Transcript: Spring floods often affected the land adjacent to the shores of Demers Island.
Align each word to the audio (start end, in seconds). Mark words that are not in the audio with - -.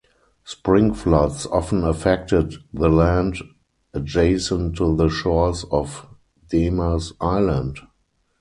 Spring 0.43 0.95
floods 0.95 1.45
often 1.45 1.83
affected 1.83 2.55
the 2.73 2.89
land 2.89 3.37
adjacent 3.93 4.75
to 4.75 4.95
the 4.95 5.09
shores 5.09 5.63
of 5.65 6.07
Demers 6.51 7.11
Island. 7.21 7.77